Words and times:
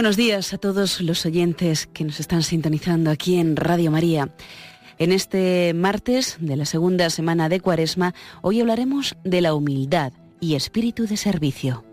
Buenos 0.00 0.16
días 0.16 0.54
a 0.54 0.56
todos 0.56 1.02
los 1.02 1.26
oyentes 1.26 1.86
que 1.86 2.04
nos 2.04 2.20
están 2.20 2.42
sintonizando 2.42 3.10
aquí 3.10 3.38
en 3.38 3.54
Radio 3.54 3.90
María. 3.90 4.34
En 4.96 5.12
este 5.12 5.74
martes 5.74 6.38
de 6.40 6.56
la 6.56 6.64
segunda 6.64 7.10
semana 7.10 7.50
de 7.50 7.60
Cuaresma, 7.60 8.14
hoy 8.40 8.62
hablaremos 8.62 9.14
de 9.24 9.42
la 9.42 9.52
humildad 9.52 10.14
y 10.40 10.54
espíritu 10.54 11.06
de 11.06 11.18
servicio. 11.18 11.89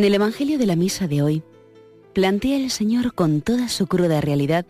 En 0.00 0.04
el 0.06 0.14
Evangelio 0.14 0.56
de 0.56 0.64
la 0.64 0.76
Misa 0.76 1.08
de 1.08 1.20
hoy, 1.20 1.42
plantea 2.14 2.56
el 2.56 2.70
Señor 2.70 3.12
con 3.12 3.42
toda 3.42 3.68
su 3.68 3.86
cruda 3.86 4.22
realidad 4.22 4.64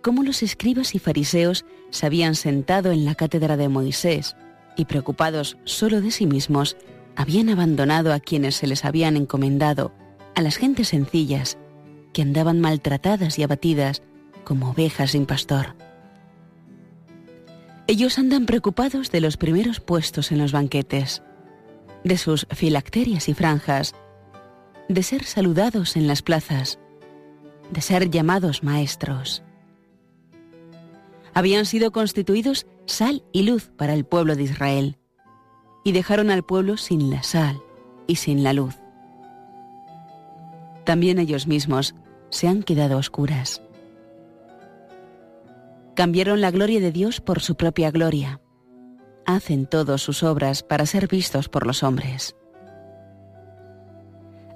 cómo 0.00 0.22
los 0.22 0.42
escribas 0.42 0.94
y 0.94 0.98
fariseos 0.98 1.66
se 1.90 2.06
habían 2.06 2.34
sentado 2.34 2.90
en 2.90 3.04
la 3.04 3.14
cátedra 3.14 3.58
de 3.58 3.68
Moisés 3.68 4.36
y 4.74 4.86
preocupados 4.86 5.58
solo 5.64 6.00
de 6.00 6.10
sí 6.10 6.24
mismos, 6.24 6.78
habían 7.14 7.50
abandonado 7.50 8.10
a 8.10 8.20
quienes 8.20 8.56
se 8.56 8.66
les 8.66 8.86
habían 8.86 9.18
encomendado, 9.18 9.92
a 10.34 10.40
las 10.40 10.56
gentes 10.56 10.88
sencillas, 10.88 11.58
que 12.14 12.22
andaban 12.22 12.58
maltratadas 12.58 13.38
y 13.38 13.42
abatidas 13.42 14.00
como 14.44 14.70
ovejas 14.70 15.10
sin 15.10 15.26
pastor. 15.26 15.74
Ellos 17.86 18.18
andan 18.18 18.46
preocupados 18.46 19.10
de 19.10 19.20
los 19.20 19.36
primeros 19.36 19.80
puestos 19.80 20.32
en 20.32 20.38
los 20.38 20.52
banquetes, 20.52 21.22
de 22.02 22.16
sus 22.16 22.46
filacterias 22.50 23.28
y 23.28 23.34
franjas, 23.34 23.94
de 24.88 25.02
ser 25.02 25.24
saludados 25.24 25.96
en 25.96 26.06
las 26.06 26.22
plazas, 26.22 26.78
de 27.70 27.80
ser 27.80 28.10
llamados 28.10 28.62
maestros. 28.62 29.42
Habían 31.34 31.66
sido 31.66 31.92
constituidos 31.92 32.66
sal 32.86 33.22
y 33.32 33.42
luz 33.42 33.70
para 33.76 33.94
el 33.94 34.04
pueblo 34.04 34.34
de 34.34 34.44
Israel, 34.44 34.98
y 35.84 35.92
dejaron 35.92 36.30
al 36.30 36.42
pueblo 36.42 36.76
sin 36.76 37.10
la 37.10 37.22
sal 37.22 37.60
y 38.06 38.16
sin 38.16 38.42
la 38.42 38.52
luz. 38.52 38.76
También 40.84 41.18
ellos 41.18 41.46
mismos 41.46 41.94
se 42.30 42.48
han 42.48 42.62
quedado 42.62 42.96
oscuras. 42.96 43.62
Cambiaron 45.94 46.40
la 46.40 46.50
gloria 46.50 46.80
de 46.80 46.92
Dios 46.92 47.20
por 47.20 47.40
su 47.40 47.56
propia 47.56 47.90
gloria. 47.90 48.40
Hacen 49.26 49.66
todas 49.66 50.00
sus 50.00 50.22
obras 50.22 50.62
para 50.62 50.86
ser 50.86 51.08
vistos 51.08 51.48
por 51.48 51.66
los 51.66 51.82
hombres. 51.82 52.36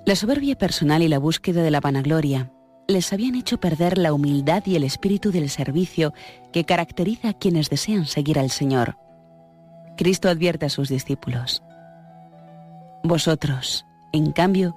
La 0.04 0.16
soberbia 0.16 0.58
personal 0.58 1.00
y 1.02 1.08
la 1.08 1.20
búsqueda 1.20 1.62
de 1.62 1.70
la 1.70 1.78
vanagloria 1.78 2.52
les 2.88 3.12
habían 3.12 3.36
hecho 3.36 3.60
perder 3.60 3.98
la 3.98 4.12
humildad 4.12 4.64
y 4.66 4.74
el 4.74 4.82
espíritu 4.82 5.30
del 5.30 5.48
servicio 5.48 6.12
que 6.52 6.64
caracteriza 6.64 7.28
a 7.28 7.38
quienes 7.38 7.70
desean 7.70 8.06
seguir 8.06 8.40
al 8.40 8.50
Señor. 8.50 8.96
Cristo 9.96 10.28
advierte 10.28 10.66
a 10.66 10.70
sus 10.70 10.88
discípulos. 10.88 11.62
Vosotros, 13.04 13.86
en 14.12 14.32
cambio, 14.32 14.76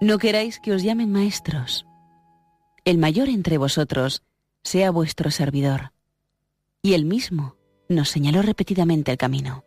no 0.00 0.16
queráis 0.16 0.58
que 0.58 0.72
os 0.72 0.82
llamen 0.82 1.12
maestros. 1.12 1.86
El 2.86 2.96
mayor 2.96 3.28
entre 3.28 3.58
vosotros 3.58 4.22
sea 4.62 4.90
vuestro 4.90 5.30
servidor. 5.30 5.92
Y 6.82 6.94
él 6.94 7.04
mismo 7.04 7.56
nos 7.90 8.08
señaló 8.08 8.40
repetidamente 8.40 9.12
el 9.12 9.18
camino. 9.18 9.64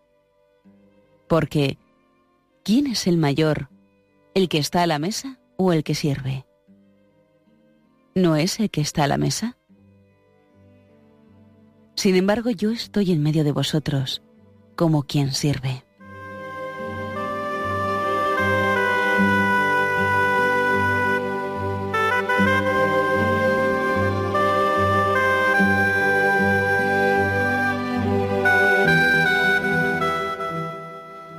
Porque, 1.29 1.77
¿quién 2.63 2.87
es 2.87 3.05
el 3.05 3.17
mayor 3.17 3.69
¿El 4.35 4.49
que 4.49 4.57
está 4.57 4.81
a 4.81 4.87
la 4.87 4.97
mesa 4.97 5.39
o 5.57 5.73
el 5.73 5.83
que 5.83 5.93
sirve? 5.93 6.47
¿No 8.15 8.35
es 8.35 8.59
el 8.59 8.71
que 8.71 8.81
está 8.81 9.03
a 9.03 9.07
la 9.07 9.19
mesa? 9.19 9.57
Sin 11.95 12.15
embargo, 12.15 12.49
yo 12.49 12.71
estoy 12.71 13.11
en 13.11 13.21
medio 13.21 13.43
de 13.43 13.51
vosotros 13.51 14.23
como 14.75 15.03
quien 15.03 15.33
sirve. 15.33 15.83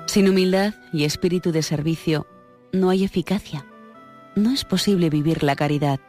Sin 0.06 0.28
humildad 0.28 0.75
y 0.93 1.03
espíritu 1.03 1.50
de 1.50 1.65
servicio, 1.65 2.28
no 2.74 2.90
hay 2.90 3.04
eficacia. 3.04 3.64
No 4.34 4.50
es 4.50 4.64
posible 4.64 5.08
vivir 5.08 5.42
la 5.42 5.54
caridad. 5.54 6.00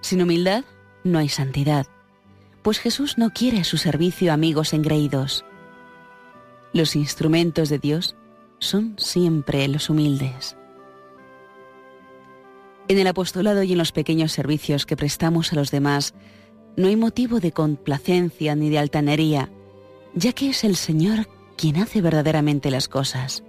Sin 0.00 0.20
humildad 0.20 0.64
no 1.04 1.18
hay 1.18 1.28
santidad, 1.28 1.86
pues 2.62 2.78
Jesús 2.80 3.18
no 3.18 3.30
quiere 3.30 3.60
a 3.60 3.64
su 3.64 3.78
servicio 3.78 4.32
amigos 4.32 4.72
engreídos. 4.72 5.44
Los 6.72 6.96
instrumentos 6.96 7.68
de 7.68 7.78
Dios 7.78 8.16
son 8.58 8.96
siempre 8.98 9.66
los 9.68 9.88
humildes. 9.88 10.56
En 12.88 12.98
el 12.98 13.06
apostolado 13.06 13.62
y 13.62 13.72
en 13.72 13.78
los 13.78 13.92
pequeños 13.92 14.32
servicios 14.32 14.86
que 14.86 14.96
prestamos 14.96 15.52
a 15.52 15.56
los 15.56 15.70
demás, 15.70 16.14
no 16.76 16.88
hay 16.88 16.96
motivo 16.96 17.38
de 17.38 17.52
complacencia 17.52 18.54
ni 18.56 18.70
de 18.70 18.78
altanería, 18.78 19.50
ya 20.14 20.32
que 20.32 20.50
es 20.50 20.64
el 20.64 20.74
Señor 20.74 21.28
quien 21.56 21.76
hace 21.76 22.00
verdaderamente 22.00 22.70
las 22.70 22.88
cosas. 22.88 23.44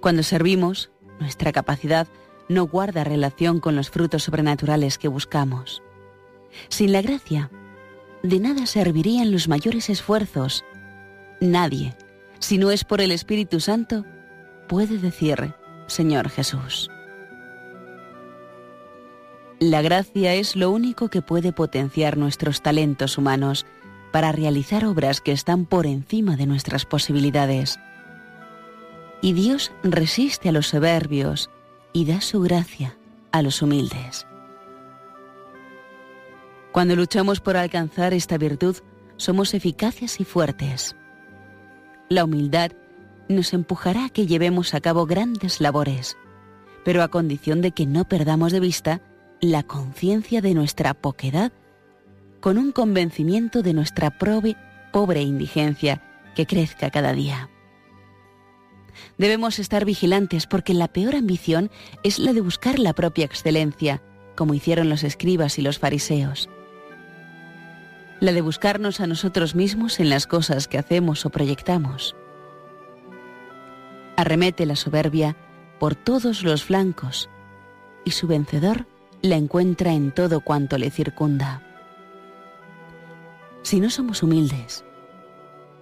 Cuando 0.00 0.22
servimos, 0.22 0.90
nuestra 1.18 1.52
capacidad 1.52 2.08
no 2.48 2.66
guarda 2.66 3.04
relación 3.04 3.60
con 3.60 3.76
los 3.76 3.90
frutos 3.90 4.24
sobrenaturales 4.24 4.98
que 4.98 5.08
buscamos. 5.08 5.82
Sin 6.68 6.92
la 6.92 7.02
gracia, 7.02 7.50
de 8.22 8.40
nada 8.40 8.66
servirían 8.66 9.30
los 9.30 9.46
mayores 9.46 9.90
esfuerzos. 9.90 10.64
Nadie, 11.40 11.94
si 12.38 12.58
no 12.58 12.70
es 12.70 12.84
por 12.84 13.00
el 13.00 13.12
Espíritu 13.12 13.60
Santo, 13.60 14.04
puede 14.68 14.98
decir, 14.98 15.54
Señor 15.86 16.28
Jesús. 16.30 16.90
La 19.58 19.82
gracia 19.82 20.34
es 20.34 20.56
lo 20.56 20.70
único 20.70 21.08
que 21.08 21.20
puede 21.20 21.52
potenciar 21.52 22.16
nuestros 22.16 22.62
talentos 22.62 23.18
humanos 23.18 23.66
para 24.10 24.32
realizar 24.32 24.86
obras 24.86 25.20
que 25.20 25.32
están 25.32 25.66
por 25.66 25.86
encima 25.86 26.36
de 26.36 26.46
nuestras 26.46 26.86
posibilidades 26.86 27.78
y 29.20 29.32
Dios 29.32 29.72
resiste 29.82 30.48
a 30.48 30.52
los 30.52 30.68
soberbios 30.68 31.50
y 31.92 32.06
da 32.06 32.20
su 32.20 32.40
gracia 32.40 32.96
a 33.32 33.42
los 33.42 33.62
humildes. 33.62 34.26
Cuando 36.72 36.96
luchamos 36.96 37.40
por 37.40 37.56
alcanzar 37.56 38.14
esta 38.14 38.38
virtud, 38.38 38.76
somos 39.16 39.54
eficaces 39.54 40.20
y 40.20 40.24
fuertes. 40.24 40.96
La 42.08 42.24
humildad 42.24 42.72
nos 43.28 43.52
empujará 43.52 44.06
a 44.06 44.08
que 44.08 44.26
llevemos 44.26 44.74
a 44.74 44.80
cabo 44.80 45.06
grandes 45.06 45.60
labores, 45.60 46.16
pero 46.84 47.02
a 47.02 47.08
condición 47.08 47.60
de 47.60 47.72
que 47.72 47.86
no 47.86 48.08
perdamos 48.08 48.52
de 48.52 48.60
vista 48.60 49.00
la 49.40 49.62
conciencia 49.62 50.40
de 50.40 50.54
nuestra 50.54 50.94
poquedad 50.94 51.52
con 52.40 52.56
un 52.56 52.72
convencimiento 52.72 53.62
de 53.62 53.74
nuestra 53.74 54.18
pobre 54.18 55.22
indigencia 55.22 56.02
que 56.34 56.46
crezca 56.46 56.90
cada 56.90 57.12
día. 57.12 57.50
Debemos 59.18 59.58
estar 59.58 59.84
vigilantes 59.84 60.46
porque 60.46 60.74
la 60.74 60.88
peor 60.88 61.14
ambición 61.14 61.70
es 62.02 62.18
la 62.18 62.32
de 62.32 62.40
buscar 62.40 62.78
la 62.78 62.94
propia 62.94 63.24
excelencia, 63.24 64.02
como 64.34 64.54
hicieron 64.54 64.88
los 64.88 65.04
escribas 65.04 65.58
y 65.58 65.62
los 65.62 65.78
fariseos. 65.78 66.48
La 68.20 68.32
de 68.32 68.40
buscarnos 68.40 69.00
a 69.00 69.06
nosotros 69.06 69.54
mismos 69.54 70.00
en 70.00 70.10
las 70.10 70.26
cosas 70.26 70.68
que 70.68 70.78
hacemos 70.78 71.24
o 71.26 71.30
proyectamos. 71.30 72.16
Arremete 74.16 74.66
la 74.66 74.76
soberbia 74.76 75.36
por 75.78 75.94
todos 75.94 76.42
los 76.42 76.64
flancos 76.64 77.30
y 78.04 78.10
su 78.10 78.26
vencedor 78.26 78.86
la 79.22 79.36
encuentra 79.36 79.92
en 79.92 80.12
todo 80.12 80.40
cuanto 80.40 80.78
le 80.78 80.90
circunda. 80.90 81.62
Si 83.62 83.80
no 83.80 83.90
somos 83.90 84.22
humildes, 84.22 84.84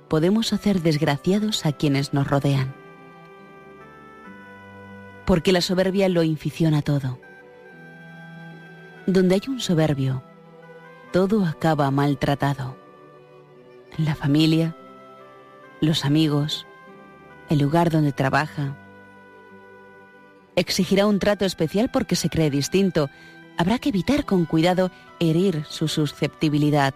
podemos 0.08 0.52
hacer 0.52 0.82
desgraciados 0.82 1.66
a 1.66 1.72
quienes 1.72 2.12
nos 2.12 2.26
rodean 2.26 2.77
porque 5.28 5.52
la 5.52 5.60
soberbia 5.60 6.08
lo 6.08 6.22
inficiona 6.22 6.80
todo. 6.80 7.18
Donde 9.06 9.34
hay 9.34 9.42
un 9.46 9.60
soberbio, 9.60 10.22
todo 11.12 11.44
acaba 11.44 11.90
maltratado. 11.90 12.78
La 13.98 14.14
familia, 14.14 14.74
los 15.82 16.06
amigos, 16.06 16.66
el 17.50 17.58
lugar 17.58 17.90
donde 17.90 18.12
trabaja. 18.12 18.74
Exigirá 20.56 21.06
un 21.06 21.18
trato 21.18 21.44
especial 21.44 21.90
porque 21.90 22.16
se 22.16 22.30
cree 22.30 22.48
distinto. 22.48 23.10
Habrá 23.58 23.78
que 23.78 23.90
evitar 23.90 24.24
con 24.24 24.46
cuidado 24.46 24.90
herir 25.20 25.66
su 25.68 25.88
susceptibilidad. 25.88 26.94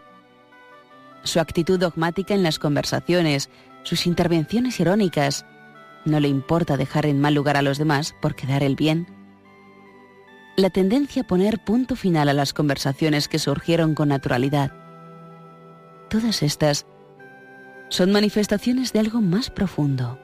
Su 1.22 1.38
actitud 1.38 1.78
dogmática 1.78 2.32
en 2.32 2.42
las 2.42 2.58
conversaciones, 2.58 3.50
sus 3.82 4.06
intervenciones 4.06 4.80
irónicas, 4.80 5.44
no 6.04 6.20
le 6.20 6.28
importa 6.28 6.76
dejar 6.76 7.06
en 7.06 7.20
mal 7.20 7.34
lugar 7.34 7.56
a 7.56 7.62
los 7.62 7.78
demás 7.78 8.14
por 8.20 8.34
quedar 8.34 8.62
el 8.62 8.76
bien. 8.76 9.06
La 10.56 10.70
tendencia 10.70 11.22
a 11.22 11.26
poner 11.26 11.58
punto 11.64 11.96
final 11.96 12.28
a 12.28 12.34
las 12.34 12.52
conversaciones 12.52 13.28
que 13.28 13.38
surgieron 13.38 13.94
con 13.94 14.08
naturalidad. 14.08 14.72
Todas 16.10 16.42
estas 16.42 16.86
son 17.88 18.12
manifestaciones 18.12 18.92
de 18.92 19.00
algo 19.00 19.20
más 19.20 19.50
profundo, 19.50 20.18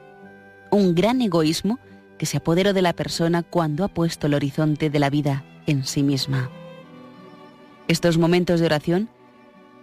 un 0.71 0.95
gran 0.95 1.21
egoísmo 1.21 1.79
que 2.17 2.25
se 2.25 2.37
apoderó 2.37 2.73
de 2.73 2.81
la 2.81 2.93
persona 2.93 3.43
cuando 3.43 3.83
ha 3.83 3.87
puesto 3.87 4.27
el 4.27 4.33
horizonte 4.33 4.89
de 4.89 4.99
la 4.99 5.09
vida 5.09 5.45
en 5.65 5.85
sí 5.85 6.03
misma. 6.03 6.49
Estos 7.87 8.17
momentos 8.17 8.59
de 8.59 8.67
oración 8.67 9.09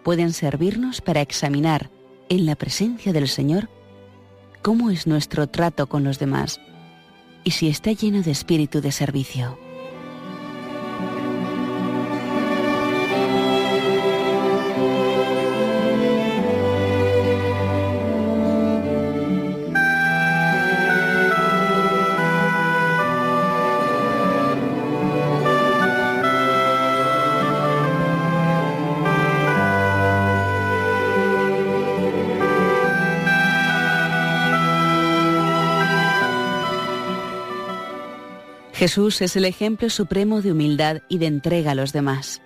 pueden 0.05 0.33
servirnos 0.33 1.01
para 1.01 1.23
examinar 1.23 1.91
en 2.29 2.47
la 2.47 2.55
presencia 2.55 3.13
del 3.13 3.27
Señor 3.27 3.69
cómo 4.63 4.91
es 4.91 5.07
nuestro 5.07 5.47
trato 5.47 5.87
con 5.87 6.05
los 6.05 6.19
demás 6.19 6.61
y 7.45 7.53
si 7.53 7.69
está 7.69 7.93
lleno 7.93 8.23
de 8.23 8.33
espíritu 8.33 8.81
de 8.81 8.93
servicio. 8.93 9.66
Jesús 38.87 39.21
es 39.21 39.35
el 39.35 39.45
ejemplo 39.47 39.91
supremo 39.91 40.43
de 40.43 40.53
humildad 40.53 40.99
y 41.09 41.19
de 41.19 41.27
entrega 41.27 41.73
a 41.73 41.75
los 41.75 41.93
demás. 41.93 42.41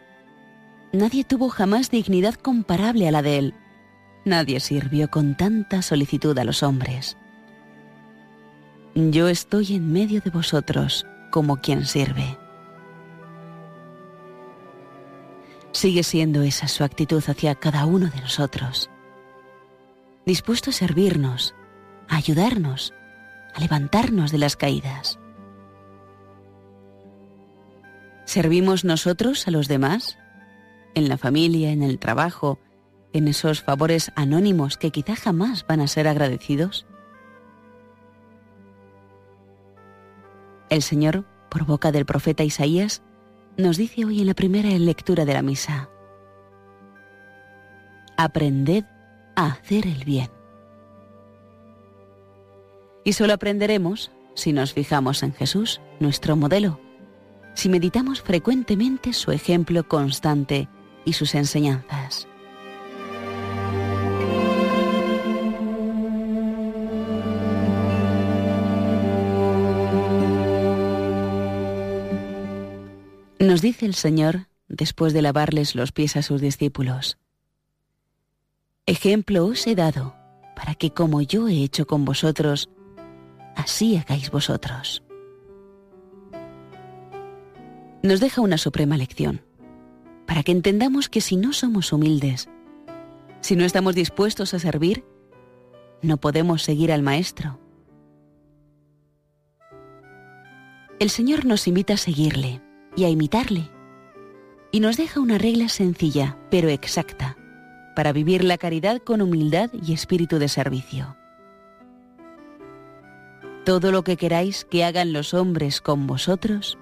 Nadie 0.91 1.23
tuvo 1.23 1.51
jamás 1.51 1.91
dignidad 1.91 2.33
comparable 2.33 3.07
a 3.07 3.11
la 3.11 3.21
de 3.21 3.37
él. 3.37 3.55
Nadie 4.25 4.59
sirvió 4.61 5.11
con 5.11 5.37
tanta 5.37 5.83
solicitud 5.83 6.39
a 6.39 6.45
los 6.45 6.63
hombres. 6.63 7.19
Yo 8.95 9.29
estoy 9.29 9.75
en 9.75 9.93
medio 9.93 10.23
de 10.23 10.31
vosotros 10.31 11.05
como 11.31 11.59
quien 11.59 11.85
sirve. 11.85 12.39
Sigue 15.73 16.05
siendo 16.05 16.41
esa 16.41 16.69
su 16.69 16.85
actitud 16.85 17.23
hacia 17.27 17.55
cada 17.55 17.85
uno 17.85 18.09
de 18.09 18.23
nosotros. 18.23 18.89
Dispuesto 20.25 20.71
a 20.71 20.73
servirnos, 20.73 21.55
a 22.09 22.17
ayudarnos, 22.17 22.95
a 23.55 23.61
levantarnos 23.61 24.33
de 24.33 24.39
las 24.39 24.57
caídas. 24.57 25.19
¿Servimos 28.31 28.85
nosotros 28.85 29.49
a 29.49 29.51
los 29.51 29.67
demás? 29.67 30.17
En 30.95 31.09
la 31.09 31.19
familia, 31.19 31.73
en 31.73 31.83
el 31.83 31.99
trabajo, 31.99 32.61
en 33.13 33.27
esos 33.27 33.61
favores 33.61 34.13
anónimos 34.15 34.77
que 34.77 34.93
quizá 34.93 35.17
jamás 35.17 35.67
van 35.67 35.81
a 35.81 35.89
ser 35.89 36.07
agradecidos? 36.07 36.87
El 40.69 40.83
Señor, 40.83 41.25
por 41.51 41.65
boca 41.65 41.91
del 41.91 42.07
profeta 42.07 42.45
Isaías, 42.45 43.03
nos 43.57 43.77
dice 43.77 44.05
hoy 44.05 44.21
en 44.21 44.29
la 44.29 44.35
primera 44.35 44.69
lectura 44.79 45.25
de 45.25 45.35
la 45.35 45.43
misa, 45.43 45.91
Aprended 48.17 48.85
a 49.35 49.47
hacer 49.47 49.89
el 49.89 50.05
bien. 50.05 50.31
Y 53.05 53.13
solo 53.15 53.33
aprenderemos 53.33 54.13
si 54.37 54.53
nos 54.53 54.73
fijamos 54.73 55.25
en 55.25 55.33
Jesús, 55.33 55.81
nuestro 55.99 56.37
modelo 56.37 56.79
si 57.55 57.69
meditamos 57.69 58.23
frecuentemente 58.23 59.13
su 59.13 59.33
ejemplo 59.33 59.87
constante 59.87 60.69
y 61.05 61.13
sus 61.13 61.35
enseñanzas. 61.35 62.27
Nos 73.39 73.63
dice 73.63 73.87
el 73.87 73.95
Señor, 73.95 74.47
después 74.69 75.13
de 75.13 75.23
lavarles 75.23 75.75
los 75.75 75.93
pies 75.93 76.17
a 76.17 76.23
sus 76.23 76.41
discípulos, 76.41 77.19
Ejemplo 78.87 79.47
os 79.47 79.67
he 79.67 79.75
dado, 79.75 80.15
para 80.57 80.75
que 80.75 80.91
como 80.93 81.23
yo 81.23 81.49
he 81.49 81.63
hecho 81.63 81.87
con 81.87 82.05
vosotros, 82.05 82.69
así 83.57 83.97
hagáis 83.97 84.31
vosotros 84.31 85.03
nos 88.03 88.21
deja 88.21 88.41
una 88.41 88.59
suprema 88.59 88.97
lección, 88.97 89.43
para 90.27 90.43
que 90.43 90.53
entendamos 90.53 91.09
que 91.09 91.21
si 91.21 91.37
no 91.37 91.53
somos 91.53 91.93
humildes, 91.93 92.49
si 93.41 93.57
no 93.57 93.65
estamos 93.65 93.95
dispuestos 93.95 94.55
a 94.55 94.59
servir, 94.59 95.05
no 96.03 96.17
podemos 96.17 96.63
seguir 96.63 96.93
al 96.93 97.03
Maestro. 97.03 97.59
El 100.99 101.11
Señor 101.11 101.47
nos 101.47 101.67
invita 101.67 101.95
a 101.95 101.99
seguirle 101.99 102.63
y 102.97 103.05
a 103.05 103.09
imitarle, 103.09 103.71
y 104.73 104.81
nos 104.81 104.97
deja 104.97 105.21
una 105.21 105.39
regla 105.39 105.69
sencilla, 105.69 106.39
pero 106.51 106.69
exacta, 106.69 107.37
para 107.97 108.13
vivir 108.13 108.45
la 108.45 108.59
caridad 108.59 109.03
con 109.03 109.21
humildad 109.21 109.71
y 109.73 109.93
espíritu 109.93 110.39
de 110.39 110.49
servicio. 110.49 111.17
Todo 113.65 113.93
lo 113.93 114.05
que 114.05 114.17
queráis 114.17 114.65
que 114.65 114.85
hagan 114.85 115.13
los 115.13 115.35
hombres 115.35 115.81
con 115.81 116.07
vosotros, 116.07 116.79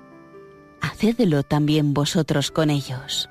hacedlo 0.80 1.42
también 1.42 1.94
vosotros 1.94 2.50
con 2.50 2.70
ellos. 2.70 3.28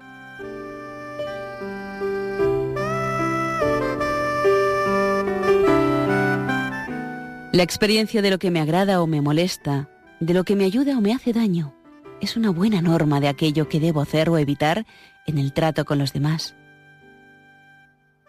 La 7.53 7.63
experiencia 7.63 8.21
de 8.21 8.29
lo 8.29 8.37
que 8.37 8.51
me 8.51 8.59
agrada 8.59 9.01
o 9.01 9.07
me 9.07 9.21
molesta, 9.21 9.89
de 10.19 10.33
lo 10.33 10.43
que 10.43 10.55
me 10.55 10.65
ayuda 10.65 10.97
o 10.97 11.01
me 11.01 11.13
hace 11.13 11.33
daño, 11.33 11.73
es 12.21 12.37
una 12.37 12.51
buena 12.51 12.81
norma 12.81 13.19
de 13.19 13.27
aquello 13.27 13.67
que 13.67 13.79
debo 13.79 14.01
hacer 14.01 14.29
o 14.29 14.37
evitar 14.37 14.85
en 15.25 15.37
el 15.37 15.53
trato 15.53 15.85
con 15.85 15.97
los 15.97 16.13
demás. 16.13 16.55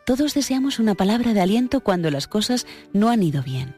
Todos 0.07 0.33
deseamos 0.33 0.79
una 0.79 0.95
palabra 0.95 1.35
de 1.35 1.43
aliento 1.43 1.81
cuando 1.81 2.11
las 2.11 2.27
cosas 2.27 2.67
no 2.95 3.11
han 3.11 3.23
ido 3.23 3.43
bien 3.43 3.77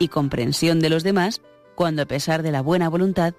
y 0.00 0.08
comprensión 0.08 0.80
de 0.80 0.90
los 0.90 1.04
demás 1.04 1.40
cuando 1.76 2.02
a 2.02 2.06
pesar 2.06 2.42
de 2.42 2.50
la 2.50 2.60
buena 2.60 2.88
voluntad 2.88 3.34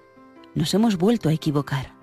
nos 0.54 0.74
hemos 0.74 0.96
vuelto 0.96 1.28
a 1.28 1.32
equivocar. 1.32 1.94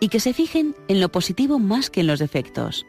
Y 0.00 0.08
que 0.08 0.20
se 0.20 0.32
fijen 0.32 0.74
en 0.88 1.00
lo 1.00 1.10
positivo 1.10 1.58
más 1.58 1.90
que 1.90 2.00
en 2.00 2.06
los 2.06 2.18
defectos. 2.18 2.86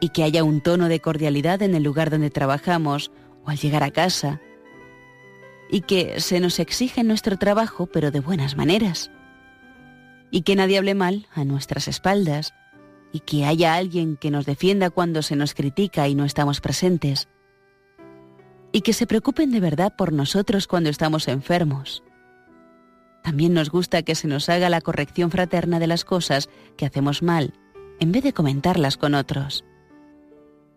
Y 0.00 0.10
que 0.10 0.22
haya 0.22 0.44
un 0.44 0.60
tono 0.60 0.88
de 0.88 1.00
cordialidad 1.00 1.62
en 1.62 1.74
el 1.74 1.82
lugar 1.82 2.10
donde 2.10 2.30
trabajamos 2.30 3.10
o 3.44 3.50
al 3.50 3.58
llegar 3.58 3.82
a 3.82 3.90
casa. 3.90 4.40
Y 5.70 5.82
que 5.82 6.20
se 6.20 6.40
nos 6.40 6.58
exige 6.58 7.04
nuestro 7.04 7.36
trabajo, 7.36 7.86
pero 7.86 8.10
de 8.10 8.20
buenas 8.20 8.56
maneras. 8.56 9.10
Y 10.30 10.42
que 10.42 10.56
nadie 10.56 10.78
hable 10.78 10.94
mal 10.94 11.26
a 11.34 11.44
nuestras 11.44 11.88
espaldas. 11.88 12.54
Y 13.12 13.20
que 13.20 13.44
haya 13.44 13.74
alguien 13.74 14.16
que 14.16 14.30
nos 14.30 14.46
defienda 14.46 14.90
cuando 14.90 15.22
se 15.22 15.36
nos 15.36 15.54
critica 15.54 16.08
y 16.08 16.14
no 16.14 16.24
estamos 16.24 16.60
presentes. 16.60 17.28
Y 18.72 18.82
que 18.82 18.92
se 18.92 19.06
preocupen 19.06 19.50
de 19.50 19.60
verdad 19.60 19.94
por 19.96 20.12
nosotros 20.12 20.66
cuando 20.66 20.90
estamos 20.90 21.28
enfermos 21.28 22.04
también 23.22 23.52
nos 23.54 23.70
gusta 23.70 24.02
que 24.02 24.14
se 24.14 24.28
nos 24.28 24.48
haga 24.48 24.68
la 24.68 24.80
corrección 24.80 25.30
fraterna 25.30 25.78
de 25.78 25.86
las 25.86 26.04
cosas 26.04 26.48
que 26.76 26.86
hacemos 26.86 27.22
mal, 27.22 27.54
en 27.98 28.12
vez 28.12 28.22
de 28.22 28.32
comentarlas 28.32 28.96
con 28.96 29.14
otros. 29.14 29.64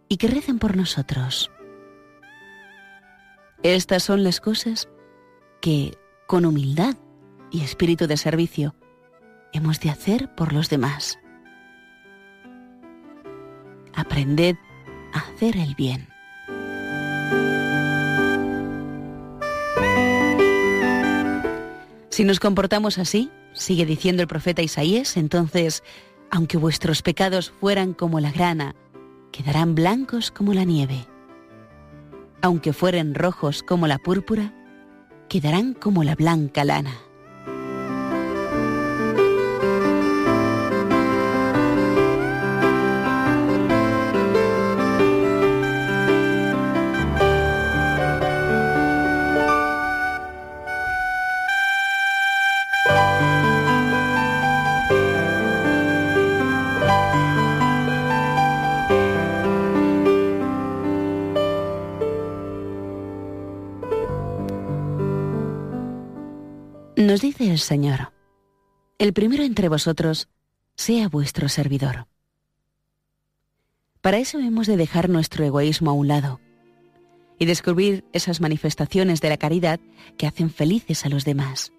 Y 0.09 0.17
que 0.17 0.27
recen 0.27 0.59
por 0.59 0.75
nosotros. 0.75 1.51
Estas 3.63 4.03
son 4.03 4.23
las 4.23 4.41
cosas 4.41 4.89
que, 5.61 5.97
con 6.27 6.45
humildad 6.45 6.95
y 7.49 7.61
espíritu 7.61 8.07
de 8.07 8.17
servicio, 8.17 8.75
hemos 9.53 9.79
de 9.79 9.89
hacer 9.89 10.35
por 10.35 10.51
los 10.51 10.69
demás. 10.69 11.17
Aprended 13.95 14.57
a 15.13 15.19
hacer 15.19 15.55
el 15.55 15.75
bien. 15.75 16.12
Si 22.13 22.23
nos 22.23 22.39
comportamos 22.39 22.99
así, 22.99 23.31
sigue 23.53 23.87
diciendo 23.87 24.21
el 24.21 24.27
profeta 24.27 24.61
Isaías, 24.61 25.17
entonces, 25.17 25.83
aunque 26.29 26.57
vuestros 26.57 27.01
pecados 27.01 27.51
fueran 27.59 27.95
como 27.95 28.19
la 28.19 28.31
grana, 28.31 28.75
quedarán 29.31 29.73
blancos 29.73 30.29
como 30.29 30.53
la 30.53 30.63
nieve. 30.63 31.07
Aunque 32.43 32.71
fueren 32.71 33.15
rojos 33.15 33.63
como 33.63 33.87
la 33.87 33.97
púrpura, 33.97 34.53
quedarán 35.27 35.73
como 35.73 36.03
la 36.03 36.13
blanca 36.13 36.63
lana. 36.63 36.99
Dice 67.21 67.51
el 67.51 67.59
Señor, 67.59 68.11
el 68.97 69.13
primero 69.13 69.43
entre 69.43 69.69
vosotros 69.69 70.29
sea 70.75 71.09
vuestro 71.09 71.49
servidor. 71.49 72.07
Para 74.01 74.17
eso 74.17 74.39
hemos 74.39 74.67
de 74.67 74.77
dejar 74.77 75.09
nuestro 75.09 75.45
egoísmo 75.45 75.91
a 75.91 75.93
un 75.93 76.07
lado 76.07 76.39
y 77.39 77.45
descubrir 77.45 78.05
esas 78.13 78.41
manifestaciones 78.41 79.21
de 79.21 79.29
la 79.29 79.37
caridad 79.37 79.79
que 80.17 80.27
hacen 80.27 80.49
felices 80.49 81.05
a 81.05 81.09
los 81.09 81.25
demás. 81.25 81.71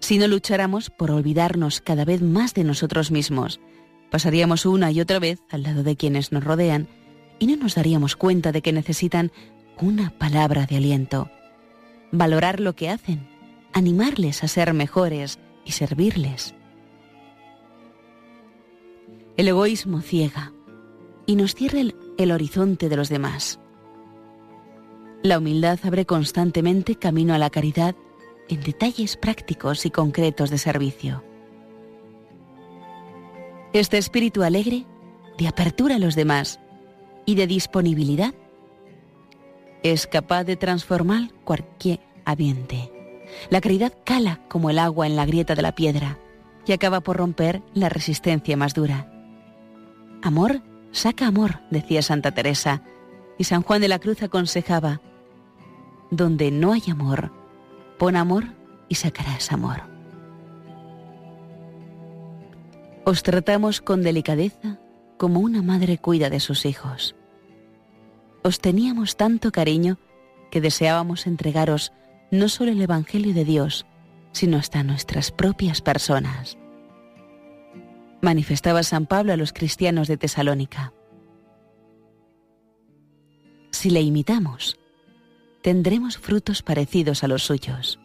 Si 0.00 0.18
no 0.18 0.28
lucháramos 0.28 0.90
por 0.90 1.10
olvidarnos 1.10 1.80
cada 1.80 2.04
vez 2.04 2.20
más 2.20 2.54
de 2.54 2.64
nosotros 2.64 3.10
mismos, 3.10 3.60
pasaríamos 4.10 4.66
una 4.66 4.90
y 4.90 5.00
otra 5.00 5.18
vez 5.18 5.40
al 5.50 5.62
lado 5.62 5.82
de 5.82 5.96
quienes 5.96 6.32
nos 6.32 6.44
rodean 6.44 6.88
y 7.38 7.46
no 7.46 7.56
nos 7.56 7.74
daríamos 7.74 8.16
cuenta 8.16 8.52
de 8.52 8.62
que 8.62 8.72
necesitan 8.72 9.32
una 9.80 10.10
palabra 10.10 10.66
de 10.66 10.76
aliento, 10.76 11.30
valorar 12.12 12.60
lo 12.60 12.74
que 12.74 12.90
hacen, 12.90 13.26
animarles 13.74 14.44
a 14.44 14.48
ser 14.48 14.72
mejores 14.72 15.40
y 15.64 15.72
servirles. 15.72 16.54
El 19.36 19.48
egoísmo 19.48 20.00
ciega 20.00 20.52
y 21.26 21.34
nos 21.34 21.54
cierra 21.54 21.80
el, 21.80 22.32
horizonte 22.32 22.88
de 22.88 22.96
los 22.96 23.08
demás. 23.08 23.58
La 25.22 25.38
humildad 25.38 25.80
abre 25.82 26.06
constantemente 26.06 26.94
camino 26.94 27.34
a 27.34 27.38
la 27.38 27.50
caridad 27.50 27.96
en 28.48 28.60
detalles 28.60 29.16
prácticos 29.16 29.84
y 29.86 29.90
concretos 29.90 30.50
de 30.50 30.58
servicio. 30.58 31.24
Este 33.72 33.98
espíritu 33.98 34.44
alegre, 34.44 34.86
de 35.36 35.48
apertura 35.48 35.96
a 35.96 35.98
los 35.98 36.14
demás 36.14 36.60
y 37.26 37.34
de 37.34 37.48
disponibilidad, 37.48 38.34
es 39.82 40.06
capaz 40.06 40.44
de 40.44 40.56
transformar 40.56 41.32
cualquier 41.42 42.00
ambiente. 42.24 42.93
La 43.50 43.60
caridad 43.60 43.92
cala 44.04 44.40
como 44.48 44.70
el 44.70 44.78
agua 44.78 45.06
en 45.06 45.16
la 45.16 45.26
grieta 45.26 45.54
de 45.54 45.62
la 45.62 45.74
piedra 45.74 46.18
y 46.66 46.72
acaba 46.72 47.00
por 47.00 47.16
romper 47.16 47.62
la 47.74 47.88
resistencia 47.88 48.56
más 48.56 48.74
dura. 48.74 49.10
Amor 50.22 50.62
saca 50.92 51.26
amor, 51.26 51.60
decía 51.70 52.02
Santa 52.02 52.32
Teresa, 52.32 52.82
y 53.36 53.44
San 53.44 53.62
Juan 53.62 53.80
de 53.80 53.88
la 53.88 53.98
Cruz 53.98 54.22
aconsejaba, 54.22 55.00
donde 56.10 56.50
no 56.50 56.72
hay 56.72 56.82
amor, 56.88 57.32
Pon 57.98 58.16
amor 58.16 58.44
y 58.88 58.96
sacarás 58.96 59.52
amor. 59.52 59.82
Os 63.04 63.22
tratamos 63.22 63.80
con 63.80 64.02
delicadeza 64.02 64.78
como 65.16 65.40
una 65.40 65.62
madre 65.62 65.98
cuida 65.98 66.28
de 66.28 66.40
sus 66.40 66.66
hijos. 66.66 67.14
Os 68.42 68.60
teníamos 68.60 69.16
tanto 69.16 69.52
cariño 69.52 69.98
que 70.50 70.60
deseábamos 70.60 71.26
entregaros 71.26 71.92
no 72.30 72.48
solo 72.48 72.72
el 72.72 72.80
Evangelio 72.80 73.34
de 73.34 73.44
Dios, 73.44 73.86
sino 74.32 74.56
hasta 74.56 74.82
nuestras 74.82 75.30
propias 75.30 75.80
personas. 75.80 76.58
Manifestaba 78.20 78.82
San 78.82 79.06
Pablo 79.06 79.32
a 79.32 79.36
los 79.36 79.52
cristianos 79.52 80.08
de 80.08 80.16
Tesalónica. 80.16 80.92
Si 83.70 83.90
le 83.90 84.00
imitamos, 84.00 84.78
tendremos 85.62 86.18
frutos 86.18 86.62
parecidos 86.62 87.22
a 87.22 87.28
los 87.28 87.44
suyos. 87.44 87.98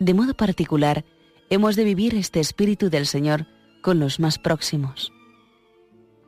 De 0.00 0.14
modo 0.14 0.34
particular, 0.34 1.04
hemos 1.50 1.76
de 1.76 1.84
vivir 1.84 2.14
este 2.14 2.40
espíritu 2.40 2.88
del 2.88 3.06
Señor 3.06 3.46
con 3.82 3.98
los 3.98 4.20
más 4.20 4.38
próximos, 4.38 5.12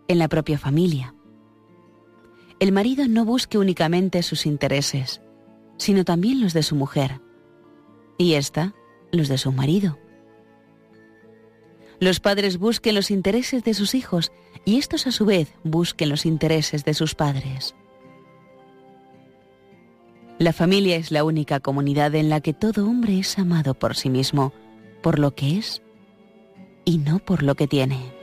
en 0.08 0.18
la 0.18 0.28
propia 0.28 0.58
familia. 0.58 1.14
El 2.58 2.72
marido 2.72 3.06
no 3.06 3.24
busque 3.24 3.58
únicamente 3.58 4.22
sus 4.22 4.44
intereses, 4.44 5.22
sino 5.80 6.04
también 6.04 6.42
los 6.42 6.52
de 6.52 6.62
su 6.62 6.76
mujer, 6.76 7.22
y 8.18 8.34
ésta 8.34 8.74
los 9.12 9.28
de 9.28 9.38
su 9.38 9.50
marido. 9.50 9.98
Los 12.00 12.20
padres 12.20 12.58
busquen 12.58 12.94
los 12.94 13.10
intereses 13.10 13.64
de 13.64 13.72
sus 13.72 13.94
hijos 13.94 14.30
y 14.66 14.76
estos 14.76 15.06
a 15.06 15.10
su 15.10 15.24
vez 15.24 15.54
busquen 15.64 16.10
los 16.10 16.26
intereses 16.26 16.84
de 16.84 16.92
sus 16.92 17.14
padres. 17.14 17.74
La 20.38 20.52
familia 20.52 20.96
es 20.96 21.10
la 21.10 21.24
única 21.24 21.60
comunidad 21.60 22.14
en 22.14 22.28
la 22.28 22.42
que 22.42 22.52
todo 22.52 22.86
hombre 22.86 23.18
es 23.18 23.38
amado 23.38 23.72
por 23.72 23.96
sí 23.96 24.10
mismo, 24.10 24.52
por 25.02 25.18
lo 25.18 25.34
que 25.34 25.56
es 25.56 25.80
y 26.84 26.98
no 26.98 27.20
por 27.20 27.42
lo 27.42 27.54
que 27.54 27.66
tiene. 27.66 28.19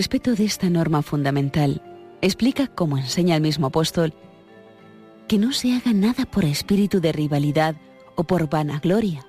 Respeto 0.00 0.34
de 0.34 0.46
esta 0.46 0.70
norma 0.70 1.02
fundamental 1.02 1.82
explica, 2.22 2.68
como 2.68 2.96
enseña 2.96 3.36
el 3.36 3.42
mismo 3.42 3.66
apóstol, 3.66 4.14
que 5.28 5.36
no 5.36 5.52
se 5.52 5.74
haga 5.74 5.92
nada 5.92 6.24
por 6.24 6.46
espíritu 6.46 7.02
de 7.02 7.12
rivalidad 7.12 7.76
o 8.14 8.24
por 8.24 8.48
vanagloria, 8.48 9.26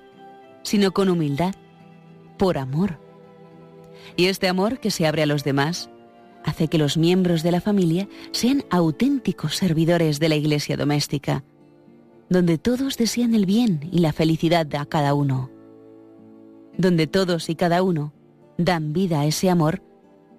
sino 0.62 0.92
con 0.92 1.10
humildad, 1.10 1.54
por 2.38 2.56
amor. 2.56 2.98
Y 4.16 4.28
este 4.28 4.48
amor 4.48 4.80
que 4.80 4.90
se 4.90 5.06
abre 5.06 5.24
a 5.24 5.26
los 5.26 5.44
demás 5.44 5.90
hace 6.42 6.68
que 6.68 6.78
los 6.78 6.96
miembros 6.96 7.42
de 7.42 7.52
la 7.52 7.60
familia 7.60 8.08
sean 8.30 8.64
auténticos 8.70 9.56
servidores 9.56 10.20
de 10.20 10.30
la 10.30 10.36
iglesia 10.36 10.78
doméstica, 10.78 11.44
donde 12.30 12.56
todos 12.56 12.96
desean 12.96 13.34
el 13.34 13.44
bien 13.44 13.90
y 13.92 13.98
la 13.98 14.14
felicidad 14.14 14.74
a 14.74 14.86
cada 14.86 15.12
uno, 15.12 15.50
donde 16.78 17.06
todos 17.06 17.50
y 17.50 17.56
cada 17.56 17.82
uno 17.82 18.14
dan 18.56 18.94
vida 18.94 19.20
a 19.20 19.26
ese 19.26 19.50
amor 19.50 19.82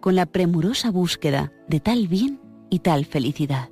con 0.04 0.18
la 0.18 0.26
premurosa 0.26 0.92
búsqueda 0.92 1.54
de 1.70 1.80
tal 1.80 2.10
bien 2.10 2.42
y 2.70 2.80
tal 2.80 3.06
felicidad. 3.06 3.70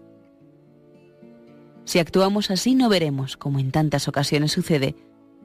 Si 1.83 2.00
actuamos 2.00 2.51
así 2.51 2.73
no 2.73 2.88
veremos, 2.88 3.35
como 3.35 3.59
en 3.59 3.71
tantas 3.71 4.07
ocasiones 4.07 4.53
sucede, 4.53 4.95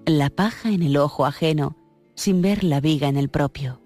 la 0.05 0.31
paja 0.31 0.71
en 0.71 0.85
el 0.85 0.97
ojo 0.97 1.27
ajeno 1.27 1.77
sin 2.15 2.41
ver 2.41 2.63
la 2.63 2.81
viga 2.81 3.09
en 3.09 3.17
el 3.17 3.31
propio. 3.31 3.83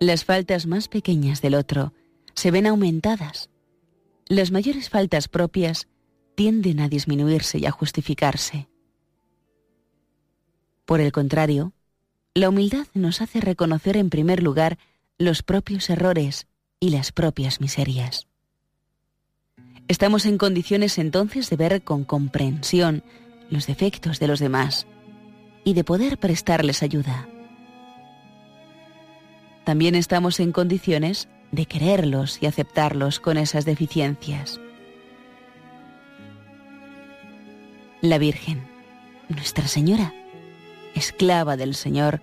Las 0.00 0.24
faltas 0.24 0.66
más 0.66 0.88
pequeñas 0.88 1.42
del 1.42 1.54
otro 1.54 1.92
se 2.34 2.50
ven 2.50 2.66
aumentadas. 2.66 3.50
Las 4.26 4.50
mayores 4.50 4.90
faltas 4.90 5.28
propias 5.28 5.86
tienden 6.34 6.80
a 6.80 6.88
disminuirse 6.88 7.58
y 7.58 7.66
a 7.66 7.70
justificarse. 7.70 8.68
Por 10.84 11.00
el 11.00 11.12
contrario, 11.12 11.72
la 12.36 12.50
humildad 12.50 12.86
nos 12.92 13.22
hace 13.22 13.40
reconocer 13.40 13.96
en 13.96 14.10
primer 14.10 14.42
lugar 14.42 14.76
los 15.16 15.42
propios 15.42 15.88
errores 15.88 16.46
y 16.78 16.90
las 16.90 17.10
propias 17.10 17.62
miserias. 17.62 18.26
Estamos 19.88 20.26
en 20.26 20.36
condiciones 20.36 20.98
entonces 20.98 21.48
de 21.48 21.56
ver 21.56 21.82
con 21.82 22.04
comprensión 22.04 23.02
los 23.48 23.66
defectos 23.66 24.20
de 24.20 24.28
los 24.28 24.38
demás 24.38 24.86
y 25.64 25.72
de 25.72 25.82
poder 25.82 26.18
prestarles 26.18 26.82
ayuda. 26.82 27.26
También 29.64 29.94
estamos 29.94 30.38
en 30.38 30.52
condiciones 30.52 31.30
de 31.52 31.64
quererlos 31.64 32.42
y 32.42 32.46
aceptarlos 32.46 33.18
con 33.18 33.38
esas 33.38 33.64
deficiencias. 33.64 34.60
La 38.02 38.18
Virgen, 38.18 38.60
Nuestra 39.30 39.66
Señora, 39.68 40.12
esclava 40.96 41.56
del 41.56 41.74
Señor, 41.74 42.20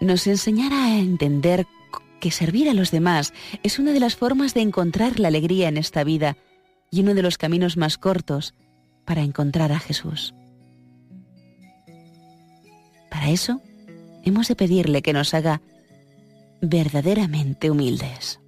nos 0.00 0.26
enseñará 0.26 0.86
a 0.86 0.98
entender 0.98 1.66
que 2.20 2.30
servir 2.30 2.68
a 2.68 2.74
los 2.74 2.90
demás 2.90 3.34
es 3.62 3.78
una 3.78 3.92
de 3.92 4.00
las 4.00 4.16
formas 4.16 4.54
de 4.54 4.60
encontrar 4.60 5.20
la 5.20 5.28
alegría 5.28 5.68
en 5.68 5.76
esta 5.76 6.04
vida 6.04 6.36
y 6.90 7.00
uno 7.00 7.14
de 7.14 7.22
los 7.22 7.38
caminos 7.38 7.76
más 7.76 7.98
cortos 7.98 8.54
para 9.04 9.22
encontrar 9.22 9.72
a 9.72 9.78
Jesús. 9.78 10.34
Para 13.10 13.30
eso, 13.30 13.60
hemos 14.24 14.48
de 14.48 14.56
pedirle 14.56 15.02
que 15.02 15.12
nos 15.12 15.34
haga 15.34 15.60
verdaderamente 16.60 17.70
humildes. 17.70 18.40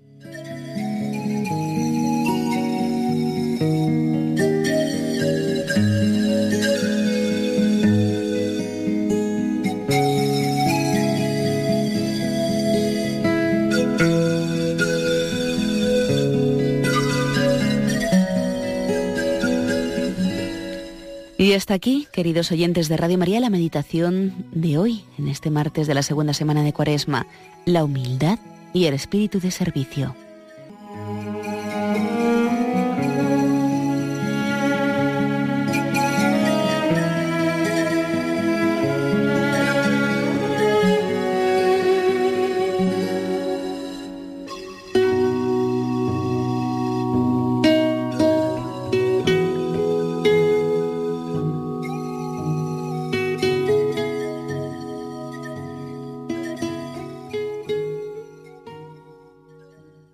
Y 21.49 21.55
hasta 21.55 21.73
aquí, 21.73 22.07
queridos 22.13 22.53
oyentes 22.53 22.91
de 22.91 22.99
Radio 22.99 23.17
María, 23.17 23.41
la 23.41 23.49
meditación 23.49 24.35
de 24.53 24.77
hoy, 24.77 25.07
en 25.17 25.29
este 25.29 25.49
martes 25.49 25.87
de 25.87 25.95
la 25.95 26.03
segunda 26.03 26.35
semana 26.35 26.63
de 26.63 26.75
Cuaresma, 26.75 27.27
la 27.65 27.85
humildad 27.85 28.39
y 28.75 28.85
el 28.85 28.93
espíritu 28.93 29.41
de 29.41 29.51
servicio. 29.51 30.15